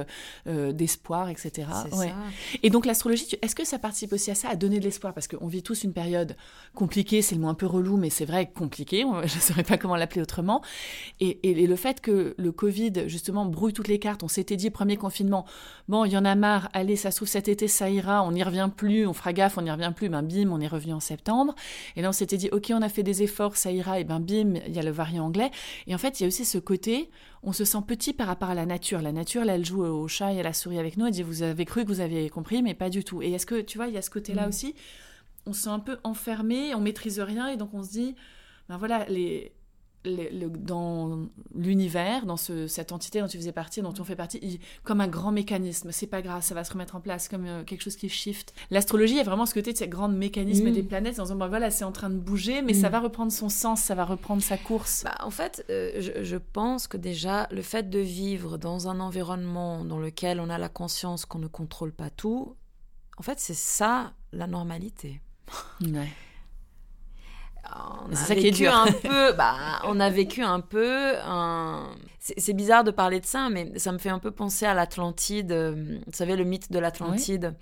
[0.47, 1.69] euh, d'espoir, etc.
[1.91, 2.09] C'est Ouais.
[2.09, 2.15] ça.
[2.63, 5.29] Et donc l'astrologie, est-ce que ça participe aussi à ça, à donner de l'espoir Parce
[5.29, 6.37] qu'on vit tous une période
[6.75, 9.63] compliquée, c'est le mot un peu relou, mais c'est vrai compliqué, on- je ne saurais
[9.63, 10.63] pas comment l'appeler autrement.
[11.21, 14.57] Et, et- et le fait que le Covid, justement, brouille toutes les cartes, on s'était
[14.57, 15.47] dit, premier confinement,
[15.89, 18.33] bon, il y en a marre, allez, ça se trouve cet été, ça ira, on
[18.33, 20.93] n'y revient plus, on fera gaffe, on n'y revient plus, ben bim, on est revenu
[20.93, 21.55] en septembre.
[21.97, 24.21] Et là, on s'était dit, ok, on a fait des efforts, ça ira, et ben
[24.21, 25.51] bim, il y a le variant anglais.
[25.87, 27.11] Et en fait, il y a aussi ce côté,
[27.43, 29.01] on se sent petit par rapport à la nature.
[29.01, 31.07] La nature, là, elle joue au chat et à la souris avec nous.
[31.07, 33.23] Elle dit, vous avez cru que vous avez compris, mais pas du tout.
[33.23, 34.49] Et est-ce que, tu vois, il y a ce côté-là Mm.
[34.49, 34.75] aussi
[35.47, 38.15] On se sent un peu enfermé, on maîtrise rien, et donc on se dit,
[38.69, 39.53] ben voilà, les,
[40.05, 44.15] les- le- dans l'univers, dans ce- cette entité dont tu faisais partie, dont on fait
[44.15, 45.91] partie, il- comme un grand mécanisme.
[45.91, 48.55] C'est pas grave, ça va se remettre en place, comme euh, quelque chose qui shift.
[48.71, 50.73] L'astrologie est vraiment ce côté de ces grands mécanismes Mm.
[50.73, 52.93] des planètes, en disant, ben voilà, c'est en train de bouger, mais ça Mm.
[52.93, 55.03] va reprendre son sens, ça va reprendre sa course.
[55.05, 59.01] Bah, en fait, euh, je, je pense que déjà, le fait de vivre dans un
[59.01, 62.55] environnement dans lequel on a la conscience qu'on ne contrôle pas tout,
[63.19, 65.21] en fait, c'est ça la normalité.
[65.83, 66.09] Ouais.
[68.09, 68.75] On a ça qui est vécu dur.
[68.75, 69.55] un peu, bah,
[69.85, 71.91] on a vécu un peu un...
[72.21, 75.53] C'est bizarre de parler de ça, mais ça me fait un peu penser à l'Atlantide.
[75.53, 77.55] euh, Vous savez, le mythe de l'Atlantide.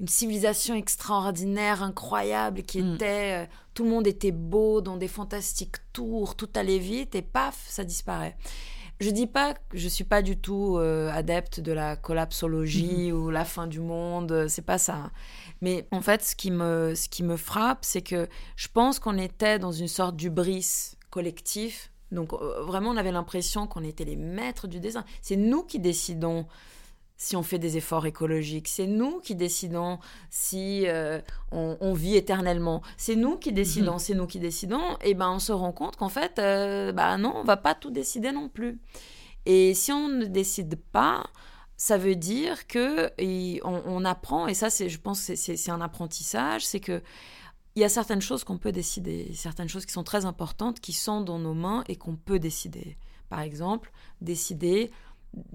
[0.00, 2.94] Une civilisation extraordinaire, incroyable, qui Mm.
[2.94, 3.44] était...
[3.44, 7.64] euh, tout le monde était beau, dans des fantastiques tours, tout allait vite, et paf,
[7.68, 8.36] ça disparaît.
[9.00, 13.30] Je dis pas que je suis pas du tout euh, adepte de la collapsologie ou
[13.30, 15.10] la fin du monde, c'est pas ça.
[15.60, 19.18] Mais en fait, ce qui me, ce qui me frappe, c'est que je pense qu'on
[19.18, 21.90] était dans une sorte d'ubris collectif.
[22.12, 25.04] Donc euh, vraiment, on avait l'impression qu'on était les maîtres du dessin.
[25.20, 26.46] C'est nous qui décidons
[27.20, 28.68] si on fait des efforts écologiques.
[28.68, 29.98] C'est nous qui décidons
[30.30, 32.80] si euh, on, on vit éternellement.
[32.96, 33.98] C'est nous qui décidons.
[33.98, 34.96] C'est nous qui décidons.
[35.02, 37.90] Et ben, on se rend compte qu'en fait, euh, bah non, on va pas tout
[37.90, 38.80] décider non plus.
[39.46, 41.24] Et si on ne décide pas,
[41.78, 43.10] ça veut dire que
[43.64, 44.48] on, apprend.
[44.48, 46.66] Et ça, c'est, je pense, c'est- un apprentissage.
[46.66, 47.02] C'est que
[47.76, 50.92] il y a certaines choses qu'on peut décider, certaines choses qui sont très importantes, qui
[50.92, 52.98] sont dans nos mains et qu'on peut décider.
[53.28, 54.90] Par exemple, décider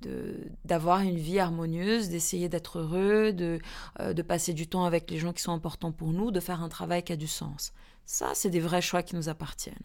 [0.01, 3.59] de- d'avoir une vie harmonieuse, d'essayer d'être heureux, de,
[3.99, 6.63] euh, de passer du temps avec les gens qui sont importants pour nous, de faire
[6.63, 7.73] un travail qui a du sens.
[8.05, 9.75] Ça, c'est des vrais choix qui nous appartiennent.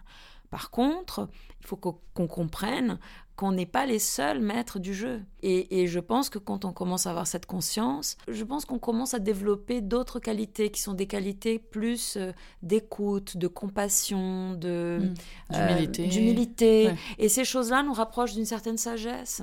[0.51, 1.29] Par contre,
[1.61, 3.01] il faut qu'on comprenne
[3.39, 5.21] qu'on n'est pas les seuls maîtres du jeu.
[5.45, 8.81] Et, et je pense que quand on commence à avoir cette conscience, je pense qu'on
[8.81, 12.33] commence à développer d'autres qualités qui sont des qualités plus euh,
[12.65, 15.15] d'écoute, de compassion, de Mm.
[15.55, 16.87] euh, D'humilité.
[16.89, 16.97] Ouais.
[17.19, 19.43] Et ces choses-là nous rapprochent d'une certaine sagesse.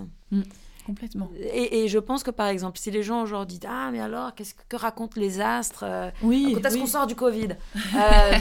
[0.85, 1.29] Complètement.
[1.39, 4.35] Et, et je pense que par exemple, si les gens aujourd'hui disent Ah, mais alors,
[4.35, 6.51] qu'est-ce que, que racontent les astres euh, Oui.
[6.55, 6.81] Quand est-ce oui.
[6.81, 7.49] qu'on sort du Covid?
[7.95, 8.37] Euh,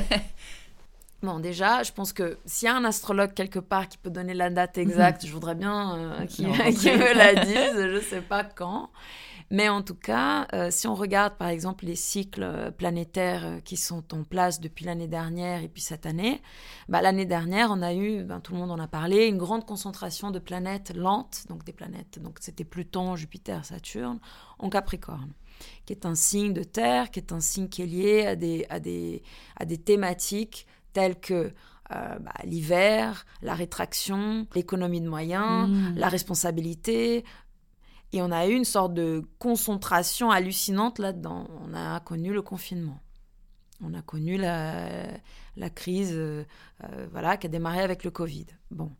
[1.25, 4.35] Bon, déjà, je pense que s'il y a un astrologue quelque part qui peut donner
[4.35, 8.45] la date exacte, je voudrais bien euh, qu'il me la dise, je ne sais pas
[8.45, 8.91] quand.
[9.51, 13.61] Mais en tout cas, euh, si on regarde par exemple les cycles euh, planétaires euh,
[13.61, 16.41] qui sont en place depuis l'année dernière et puis cette année,
[16.89, 19.67] bah, l'année dernière, on a eu, ben, tout le monde en a parlé, une grande
[19.67, 24.19] concentration de planètes lentes, donc des planètes, donc c'était Pluton, Jupiter, Saturne,
[24.59, 25.33] en Capricorne,
[25.85, 28.67] qui est un signe de terre, qui est un signe qui est lié à des,
[28.71, 29.23] à des,
[29.57, 31.52] à des thématiques telles que
[31.92, 35.96] euh, bah, l'hiver, la rétraction, l'économie de moyens, Mm.
[35.96, 37.24] la responsabilité.
[38.14, 41.46] Et on a eu une sorte de concentration hallucinante là-dedans.
[41.62, 43.00] On a connu le confinement.
[43.83, 45.04] On a connu la,
[45.57, 46.44] la crise euh,
[46.85, 48.46] euh, voilà, qui a démarré avec le Covid.
[48.70, 48.90] Bon.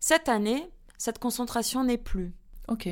[0.00, 2.34] Cette année, cette concentration n'est plus.
[2.66, 2.88] Ok.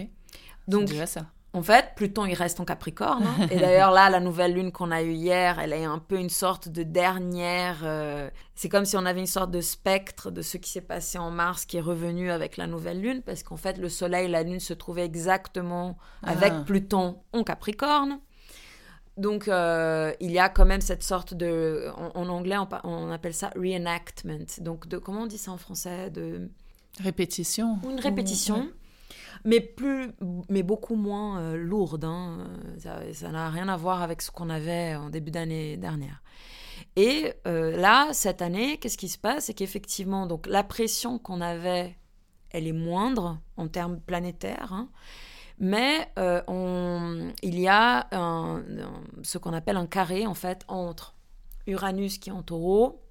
[0.68, 1.26] Donc, déjà ça.
[1.52, 3.24] En fait, Pluton, il reste en Capricorne.
[3.26, 3.48] hein.
[3.50, 6.28] Et d'ailleurs, là, la nouvelle lune qu'on a eue hier, elle est un peu une
[6.30, 7.80] sorte de dernière.
[7.82, 11.18] euh, C'est comme si on avait une sorte de spectre de ce qui s'est passé
[11.18, 14.28] en mars qui est revenu avec la nouvelle lune, parce qu'en fait, le soleil et
[14.28, 16.62] la lune se trouvaient exactement avec Ah.
[16.64, 18.20] Pluton en Capricorne.
[19.16, 21.88] Donc, euh, il y a quand même cette sorte de.
[21.96, 24.46] En, en anglais, on, appelle ça reenactment.
[24.60, 26.10] Donc, de, comment on dit ça en français?
[26.10, 26.48] De,
[27.02, 27.78] Répétition.
[27.84, 28.68] une répétition.
[29.44, 30.12] Mais plus,
[30.48, 32.04] mais beaucoup moins euh, lourde.
[32.04, 32.46] hein.
[32.78, 36.22] Ça n'a rien à voir avec ce qu'on avait en début d'année dernière.
[36.96, 39.46] Et euh, là, cette année, qu'est-ce qui se passe?
[39.46, 41.96] C'est qu'effectivement, donc la pression qu'on avait,
[42.50, 44.72] elle est moindre en termes planétaires.
[44.72, 44.88] hein.
[45.58, 48.08] Mais euh, on- il y a
[49.22, 51.14] ce qu'on appelle un carré en fait entre
[51.66, 53.02] Uranus qui est en taureau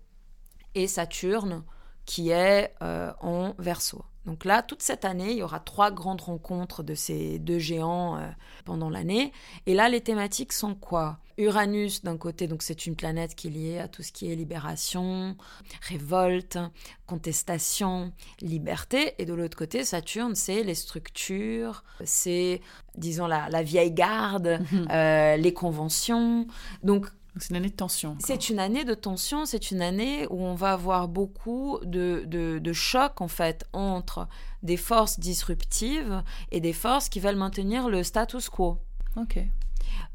[0.74, 1.64] et Saturne
[2.06, 4.04] qui est en verso.
[4.26, 8.18] Donc là, toute cette année, il y aura trois grandes rencontres de ces deux géants
[8.18, 8.28] euh,
[8.66, 9.32] pendant l'année.
[9.66, 11.20] Et là, les thématiques sont quoi?
[11.38, 14.36] Uranus, d'un côté, donc c'est une planète qui est liée à tout ce qui est
[14.36, 15.38] libération,
[15.82, 16.60] révolte,
[17.08, 19.14] contestation, liberté.
[19.20, 22.60] Et de l'autre côté, Saturne, c'est les structures, c'est,
[22.98, 24.60] disons, la, vieille garde,
[24.92, 26.46] euh, les conventions.
[26.84, 28.18] Donc, c'est une année de tension.
[28.20, 32.60] C'est une année de tension, c'est une année où on va avoir beaucoup de, de,
[32.60, 34.28] de chocs en fait entre
[34.64, 38.78] des forces disruptives et des forces qui veulent maintenir le status quo.
[39.16, 39.40] Ok.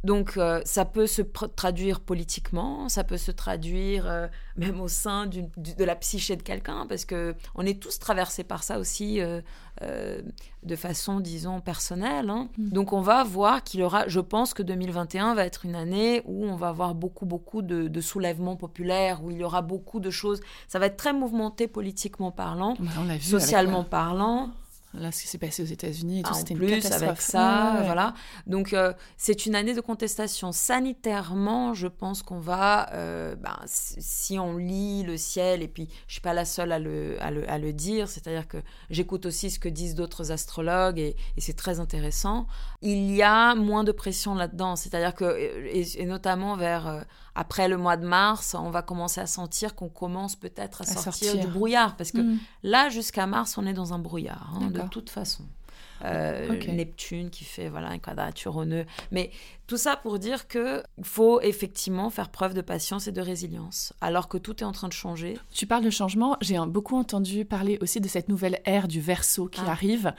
[0.04, 5.26] Donc euh, ça peut se traduire politiquement, ça peut se traduire euh, même au sein
[5.26, 10.20] de la psyché de quelqu'un, parce que on est tous traversés par ça aussi euh,
[10.62, 12.30] de façon, disons, personnelle.
[12.30, 12.48] Hein.
[12.58, 12.68] Mm.
[12.68, 16.22] Donc on va voir qu'il y aura, je pense que 2021 va être une année
[16.26, 20.00] où on va avoir beaucoup, beaucoup de, de soulèvements populaires, où il y aura beaucoup
[20.00, 20.40] de choses.
[20.68, 24.50] Ça va être très mouvementé politiquement parlant, bah, socialement parlant.
[24.96, 27.02] Là, ce qui s'est passé aux États-Unis, ah, c'était une catastrophe.
[27.02, 28.14] avec ça, voilà.
[28.46, 30.52] Donc, euh, c'est une année de contestation.
[30.52, 36.12] Sanitairement, je pense qu'on va, euh, ben, si on lit le ciel, et puis je
[36.12, 39.50] suis pas la seule à le, à le, à le dire, c'est-à-dire que j'écoute aussi
[39.50, 42.46] ce que disent d'autres astrologues, et, et c'est très intéressant.
[42.80, 47.00] Il y a moins de pression là-dedans, c'est-à-dire que, et, et, notamment vers euh,
[47.34, 51.36] après le mois de mars, on va commencer à sentir qu'on commence peut-être à, sortir,
[51.36, 51.96] du brouillard.
[51.96, 52.38] Parce que mm.
[52.62, 55.44] là, jusqu'à mars, on est dans un brouillard, hein, de toute façon.
[56.04, 58.84] Euh, Neptune qui fait voilà une quadrature au nœud.
[59.10, 59.30] Mais
[59.66, 64.28] tout ça pour dire que faut effectivement faire preuve de patience et de résilience, alors
[64.28, 65.38] que tout est en train de changer.
[65.50, 66.36] Tu parles de changement.
[66.42, 69.70] J'ai beaucoup entendu parler aussi de cette nouvelle ère du verso qui ah.
[69.70, 70.12] arrive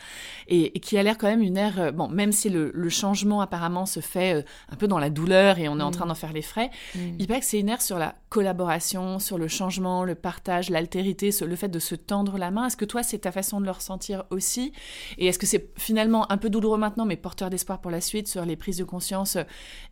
[0.47, 1.79] et, qui a l'air quand même une ère.
[1.79, 5.59] Euh, bon, même si le, changement apparemment se fait euh, un peu dans la douleur
[5.59, 5.93] et on est en mm.
[5.93, 6.99] train d'en faire les frais, mm.
[7.19, 11.31] il paraît que c'est une ère sur la collaboration, sur le changement, le partage, l'altérité,
[11.45, 12.67] le fait de se tendre la main.
[12.67, 14.71] Est-ce que toi, c'est ta façon de le ressentir aussi?
[15.17, 18.27] Et est-ce que c'est finalement un peu douloureux maintenant, mais porteur d'espoir pour la suite
[18.27, 19.43] sur les prises de conscience euh,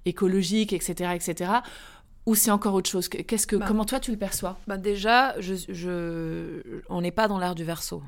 [0.05, 1.51] écologiques, etc., etc.
[2.25, 3.09] Ou c'est encore autre chose?
[3.09, 3.65] Qu'est-ce que, bah.
[3.67, 4.57] comment toi tu le perçois?
[4.67, 8.01] Bah Déjà, je, on n'est pas dans l'ère du verso.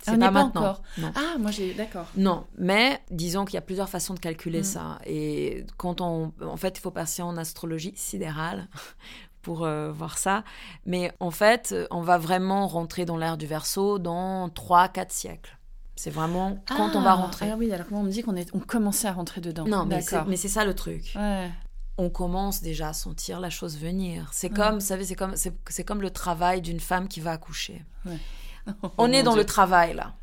[0.00, 0.60] C'est ah, pas, maintenant.
[0.60, 0.82] Encore.
[1.14, 2.06] Ah, moi j'ai d'accord.
[2.16, 4.64] Non, mais disons qu'il y a plusieurs façons de calculer mm.
[4.64, 4.98] ça.
[5.06, 8.68] Et quand on, en fait, il faut passer en astrologie sidérale
[9.42, 10.44] pour euh, voir ça.
[10.84, 15.58] Mais en fait, on va vraiment rentrer dans l'ère du Verseau dans 3-4 siècles.
[15.96, 17.50] C'est vraiment quand on va ah, rentrer.
[17.50, 19.64] Ah oui, alors on me dit qu'on est, on commençait à rentrer dedans.
[19.66, 21.16] Non, mais c'est ça le truc.
[21.96, 24.28] On commence déjà à sentir la chose venir.
[24.32, 27.84] C'est comme, vous savez, c'est comme, c'est comme le travail d'une femme qui va accoucher.
[28.98, 30.14] on est dans le travail là.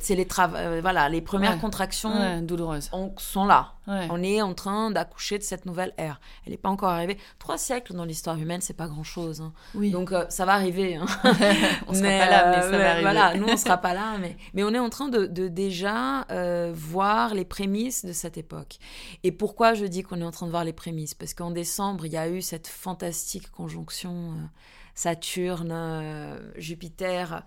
[0.00, 3.74] C'est les euh, voilà, les premières contractions douloureuses sont là.
[3.86, 6.20] On est en train d'accoucher de cette nouvelle ère.
[6.44, 7.18] Elle n'est pas encore arrivée.
[7.38, 9.40] Trois siècles dans l'histoire humaine, c'est pas grand chose.
[9.40, 9.52] Hein.
[9.74, 10.96] Donc euh, ça va arriver.
[10.96, 11.06] Hein.
[11.86, 13.02] on sera pas là, mais ça va euh, arriver.
[13.02, 16.26] Voilà, nous on sera pas là, mais mais on est en train de, déjà
[16.72, 18.78] voir les prémices de cette époque.
[19.22, 21.14] Et pourquoi je dis qu'on est en train de voir les prémices?
[21.14, 24.34] Parce qu'en décembre, il y a eu cette fantastique conjonction
[24.94, 27.42] Saturne, Jupiter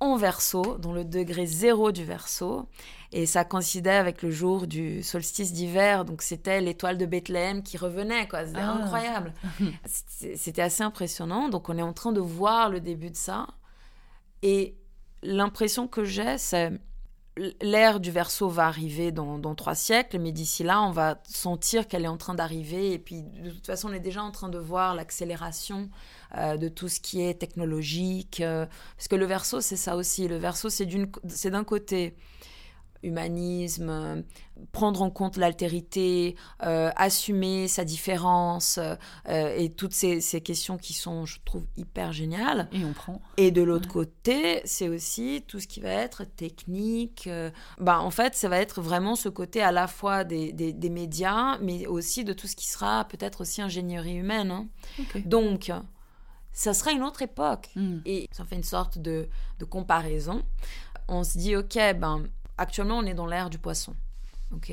[0.00, 2.68] en verso, dans le degré zéro du verso.
[3.12, 6.04] Et ça coïncidait avec le jour du solstice d'hiver.
[6.04, 8.26] Donc c'était l'étoile de Bethléem qui revenait.
[8.26, 8.46] quoi.
[8.46, 8.78] C'était ah.
[8.82, 9.32] incroyable.
[9.86, 11.48] C'était assez impressionnant.
[11.48, 13.46] Donc on est en train de voir le début de ça.
[14.42, 14.76] Et
[15.22, 16.72] l'impression que j'ai, c'est
[17.62, 21.88] l'ère du verso va arriver dans, dans trois siècles, mais d'ici là, on va sentir
[21.88, 22.92] qu'elle est en train d'arriver.
[22.92, 25.88] Et puis, de toute façon, on est déjà en train de voir l'accélération
[26.36, 28.40] euh, de tout ce qui est technologique.
[28.40, 28.66] Euh,
[28.96, 30.26] parce que le verso, c'est ça aussi.
[30.26, 32.16] Le verso, c'est d'un côté
[33.04, 34.22] humanisme, euh,
[34.72, 38.80] prendre en compte l'altérité, assumer sa différence
[39.28, 42.68] et toutes ces, questions qui sont, je trouve, hyper géniales.
[42.72, 43.20] Et on prend.
[43.36, 47.28] Et de l'autre côté, c'est aussi tout ce qui va être technique.
[47.78, 51.58] bah, en fait, ça va être vraiment ce côté à la fois des, des, médias,
[51.58, 54.50] mais aussi de tout ce qui sera peut-être aussi ingénierie humaine.
[54.50, 54.68] Hein.
[55.26, 55.70] Donc,
[56.54, 57.68] ça sera une autre époque.
[57.76, 57.98] Hmm.
[58.06, 59.28] Et ça fait une sorte de,
[59.68, 60.42] comparaison.
[61.08, 62.24] On se dit, OK, ben,
[62.56, 63.94] actuellement, on est dans l'ère du poisson.
[64.52, 64.72] OK?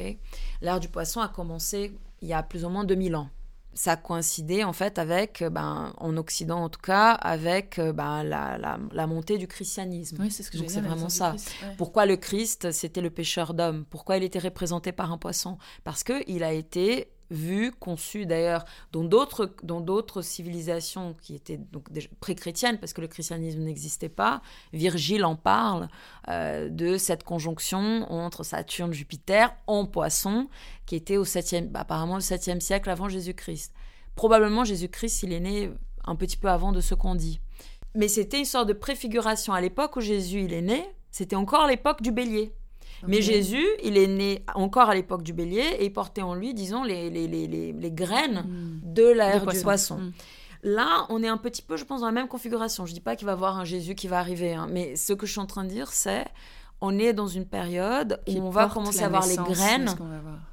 [0.62, 3.30] L'ère du poisson a commencé il y a plus ou moins 2000 ans.
[3.74, 8.58] Ça a coïncidé, en fait, avec, ben, en Occident en tout cas, avec ben, la,
[8.92, 10.18] la, montée du christianisme.
[10.20, 11.36] Oui, c'est ce que j'ai C'est vraiment ça.
[11.78, 15.58] Pourquoi le Christ, c'était le pêcheur d'hommes Pourquoi il était représenté par un poisson?
[15.86, 21.88] Parce qu'il a été vu, conçu d'ailleurs dans d'autres, civilisations qui étaient donc
[22.20, 24.42] pré-chrétiennes, parce que le christianisme n'existait pas.
[24.74, 25.88] Virgile en parle
[26.28, 30.50] euh, de cette conjonction entre Saturne, Jupiter en poisson,
[30.86, 33.74] qui était au 7 apparemment au 7e siècle avant Jésus-Christ.
[34.16, 35.72] probablement Jésus-Christ, il est né
[36.04, 37.40] un petit peu avant de ce qu'on dit.
[37.96, 39.54] Mais c'était une sorte de préfiguration.
[39.54, 42.54] À l'époque où Jésus il est né, c'était encore l'époque du bélier.
[43.08, 46.54] Mais Jésus, il est né encore à l'époque du bélier et il portait en lui,
[46.54, 48.94] disons, les, les, les, les graines hmm.
[48.94, 49.98] de l'ère du poisson.
[49.98, 50.12] Hmm.
[50.64, 52.86] Là, on est un petit peu, je pense, dans la même configuration.
[52.86, 55.14] Je dis pas qu'il va y avoir un Jésus qui va arriver, hein, mais ce
[55.14, 56.26] que je suis en train de dire, c'est
[56.82, 59.96] on est dans une période où on va commencer à avoir les graines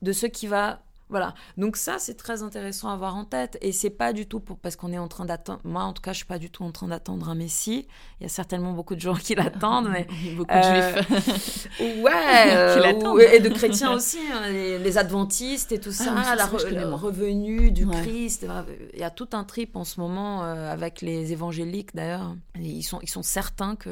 [0.02, 1.34] de ce qui va voilà.
[1.56, 3.58] Donc ça, c'est très intéressant à avoir en tête.
[3.60, 5.60] Et c'est pas du tout pour, parce qu'on est en train d'attendre.
[5.64, 7.86] Moi, en tout cas, je suis pas du tout en train d'attendre un Messie.
[8.20, 11.68] Il y a certainement beaucoup de gens qui l'attendent, mais beaucoup de juifs.
[11.80, 12.56] Euh, ouais.
[12.56, 17.70] Euh, et de chrétiens aussi, hein, les, adventistes et tout ça, ah, la le revenu
[17.70, 18.46] du Christ.
[18.94, 22.34] Il y a tout un trip en ce moment euh, avec les évangéliques d'ailleurs.
[22.58, 23.90] Ils sont, ils sont certains que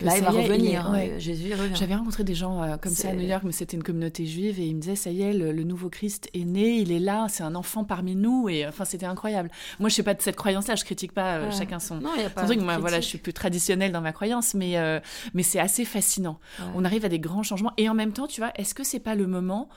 [0.00, 0.86] Là, il va revenir.
[0.86, 1.74] Hein, Jésus revient.
[1.76, 4.58] J'avais rencontré des gens euh, comme ça à New York, mais c'était une communauté juive,
[4.60, 7.26] et ils me disaient ça y est, le, nouveau Christ est né, il est là,
[7.28, 9.50] c'est un enfant parmi nous, et enfin c'était incroyable.
[9.80, 12.00] Moi, je suis pas de cette croyance-là, je critique pas euh, chacun son.
[12.00, 12.44] Non, y a pas.
[12.44, 12.60] truc.
[12.60, 15.00] Moi, voilà, je suis plus traditionnelle dans ma croyance, mais euh,
[15.32, 16.38] mais c'est assez fascinant.
[16.74, 19.00] On arrive à des grands changements, et en même temps, tu vois, est-ce que c'est
[19.00, 19.68] pas le moment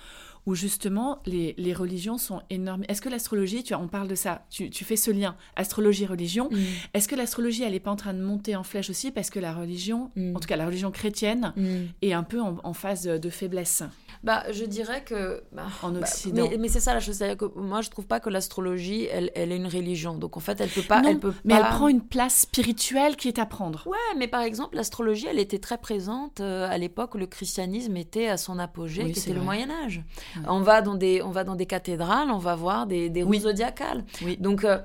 [0.47, 2.83] où justement les, les religions sont énormes.
[2.87, 6.57] Est-ce que l'astrologie, tu on parle de ça, tu, tu fais ce lien, astrologie-religion, mm.
[6.93, 9.39] est-ce que l'astrologie, elle n'est pas en train de monter en flèche aussi parce que
[9.39, 10.35] la religion, mm.
[10.35, 11.67] en tout cas la religion chrétienne, mm.
[12.01, 13.83] est un peu en, phase de faiblesse?
[14.23, 15.43] Bah, je dirais que.
[15.51, 16.49] Bah, en bah, Occident.
[16.59, 17.15] mais, c'est ça la chose.
[17.15, 20.15] C'est-à-dire que moi, je trouve pas que l'astrologie, elle, elle, est une religion.
[20.15, 21.01] Donc en fait, elle peut pas.
[21.05, 23.87] elle peut mais elle prend une place spirituelle qui est à prendre.
[23.87, 27.95] Ouais, mais par exemple, l'astrologie, elle était très présente euh, à l'époque où le christianisme
[27.97, 30.03] était à son apogée, qui était le Moyen-Âge.
[30.47, 33.35] On, va dans des, on va dans des cathédrales, on va voir des, des roues
[33.35, 34.03] zodiacales.
[34.23, 34.37] Oui.
[34.37, 34.63] Donc.
[34.63, 34.79] Euh,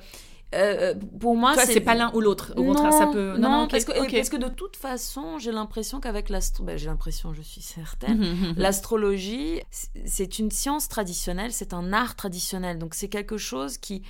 [0.54, 2.52] euh, pour moi, c'est pas l'un ou l'autre.
[2.56, 3.36] Au contraire, ça peut.
[3.38, 6.86] Non, non, parce, que, parce, que, de toute façon, j'ai l'impression qu'avec l'astrologie, ben, j'ai
[6.86, 9.60] l'impression, je suis certaine, l'astrologie,
[10.04, 12.78] c'est une science traditionnelle, c'est un art traditionnel.
[12.78, 14.02] Donc c'est quelque chose qui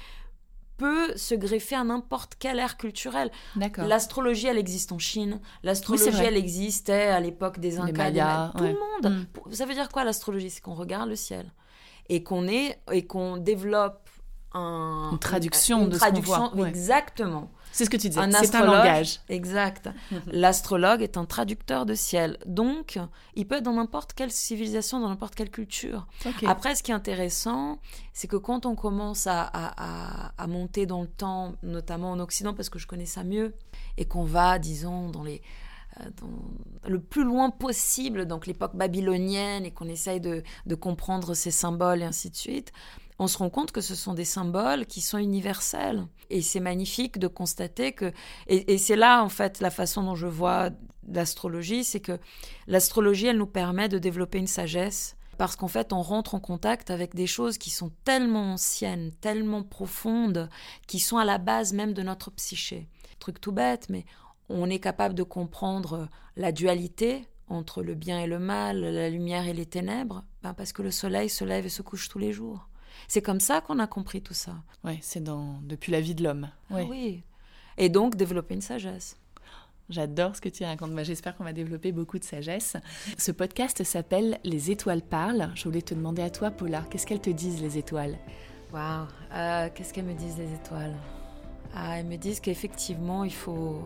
[0.77, 3.31] peut se greffer à n'importe quelle ère culturelle.
[3.77, 5.41] L'astrologie, elle existe en Chine.
[5.63, 9.27] L'astrologie, elle existait à l'époque des Incas, tout le monde.
[9.51, 10.51] Ça veut dire quoi l'astrologie?
[10.51, 11.53] C'est qu'on regarde le ciel
[12.09, 14.02] et qu'on est et qu'on développe
[14.55, 16.69] une traduction de traduction, ce qu'on voit.
[16.69, 17.51] Exactement.
[17.73, 18.21] C'est ce que tu disais.
[18.45, 19.21] C'est un langage.
[19.29, 19.89] Exact.
[20.27, 22.39] L'astrologue est un traducteur de ciel.
[22.47, 22.99] Donc,
[23.35, 26.07] il peut être dans n'importe quelle civilisation, dans n'importe quelle culture.
[26.47, 27.81] Après, ce qui est intéressant,
[28.13, 32.69] c'est que quand on commence à, à, monter dans le temps, notamment en Occident, parce
[32.69, 33.55] que je connais ça mieux,
[33.97, 35.41] et qu'on va, disons, dans les
[36.01, 41.35] euh, dans le plus loin possible, donc l'époque babylonienne, et qu'on essaye de, de, comprendre
[41.35, 42.73] ces symboles et ainsi de suite,
[43.23, 46.07] on se rend compte que ce sont des symboles qui sont universels.
[46.29, 48.13] Et c'est magnifique de constater que...
[48.49, 50.71] Et, c'est là, en fait, la façon dont je vois
[51.09, 52.19] l'astrologie, c'est que
[52.67, 56.91] l'astrologie, elle nous permet de développer une sagesse parce qu'en fait, on rentre en contact
[56.91, 60.49] avec des choses qui sont tellement anciennes, tellement profondes,
[60.89, 62.89] qui sont à la base même de notre psyché.
[63.21, 64.05] Truc tout bête, mais
[64.49, 69.47] on est capable de comprendre la dualité entre le bien et le mal, la lumière
[69.47, 72.33] et les ténèbres, ben parce que le soleil se lève et se couche tous les
[72.33, 72.69] jours.
[73.09, 74.55] C'est comme ça qu'on a compris tout ça.
[74.85, 76.51] Oui, c'est dans depuis la vie de l'homme.
[76.71, 77.23] Ah oui.
[77.79, 79.17] Et donc développer une sagesse.
[79.89, 80.93] J'adore ce que tu racontes.
[81.03, 82.77] J'espère qu'on va développer beaucoup de sagesse.
[83.19, 85.51] Ce podcast s'appelle Les étoiles parlent.
[85.55, 88.17] Je voulais te demander à toi, Paula, qu'est-ce qu'elles te disent, les étoiles?
[88.73, 90.97] Waouh euh, Qu'est-ce qu'elles me disent, les étoiles?
[91.75, 93.83] Ah, Elles me disent qu'effectivement, il faut,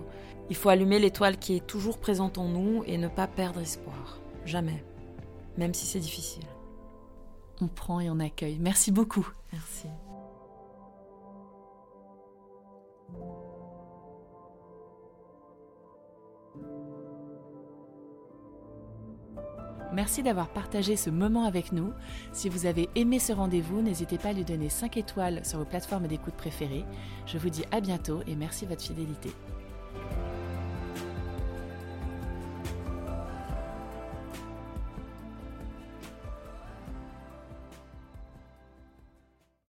[0.49, 4.21] il faut allumer l'étoile qui est toujours présente en nous et ne pas perdre espoir.
[4.45, 4.85] Jamais.
[5.57, 6.45] Même si c'est difficile
[7.61, 8.59] on prend et on accueille.
[8.61, 9.27] Merci beaucoup.
[9.53, 9.87] Merci.
[19.93, 21.91] Merci d'avoir partagé ce moment avec nous.
[22.33, 25.65] Si vous avez aimé ce rendez-vous, n'hésitez pas à lui donner 5 étoiles sur vos
[25.65, 26.85] plateformes d'écoute préférées.
[27.25, 29.31] Je vous dis à bientôt et merci de votre fidélité.